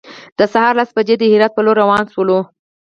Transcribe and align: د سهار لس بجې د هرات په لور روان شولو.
د 0.37 0.39
سهار 0.53 0.73
لس 0.79 0.89
بجې 0.97 1.15
د 1.19 1.23
هرات 1.31 1.51
په 1.53 1.61
لور 1.65 1.75
روان 1.83 2.03
شولو. 2.13 2.39